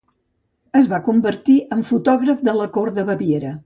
Es 0.79 0.87
va 0.93 1.01
convertir 1.09 1.59
en 1.79 1.87
fotògraf 1.93 2.45
de 2.51 2.59
la 2.63 2.71
cort 2.81 3.01
de 3.01 3.09
Baviera. 3.15 3.59